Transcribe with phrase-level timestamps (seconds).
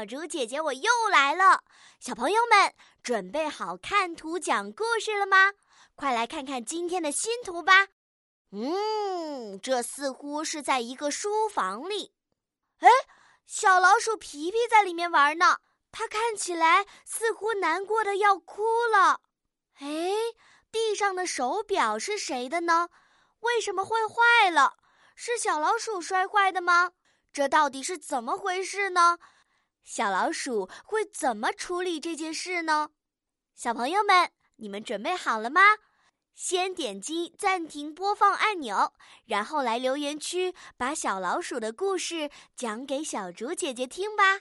[0.00, 1.62] 小竹姐姐，我又来了。
[1.98, 5.52] 小朋友们，准备好看图讲故事了吗？
[5.94, 7.88] 快来看看今天的新图吧。
[8.50, 12.14] 嗯，这似乎是在一个书房里。
[12.78, 12.88] 哎，
[13.44, 15.58] 小老鼠皮皮在里面玩呢。
[15.92, 19.20] 它看起来似乎难过的要哭了。
[19.80, 20.14] 哎，
[20.72, 22.88] 地上的手表是谁的呢？
[23.40, 24.78] 为什么会坏了？
[25.14, 26.92] 是小老鼠摔坏的吗？
[27.34, 29.18] 这到底是怎么回事呢？
[29.82, 32.90] 小老鼠会怎么处理这件事呢？
[33.54, 35.60] 小朋友们，你们准备好了吗？
[36.34, 38.94] 先点击暂停播放按钮，
[39.26, 44.40] 然后来留言区把小老鼠的故事讲给小竹姐姐听吧。